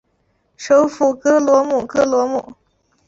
[0.57, 2.55] 首府戈罗姆戈罗姆。